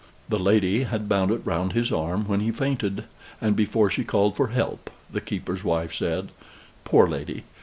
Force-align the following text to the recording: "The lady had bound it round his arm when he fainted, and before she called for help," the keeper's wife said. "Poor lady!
"The 0.29 0.39
lady 0.39 0.85
had 0.85 1.07
bound 1.07 1.29
it 1.29 1.45
round 1.45 1.73
his 1.73 1.91
arm 1.91 2.27
when 2.27 2.39
he 2.39 2.49
fainted, 2.51 3.03
and 3.39 3.55
before 3.55 3.91
she 3.91 4.03
called 4.03 4.35
for 4.35 4.47
help," 4.47 4.89
the 5.11 5.21
keeper's 5.21 5.63
wife 5.63 5.93
said. 5.93 6.29
"Poor 6.83 7.07
lady! 7.07 7.43